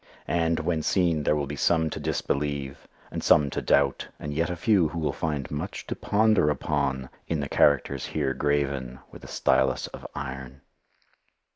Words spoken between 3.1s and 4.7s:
and some to doubt, and yet a